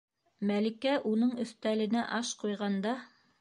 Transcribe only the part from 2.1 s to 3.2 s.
аш ҡуйғанда: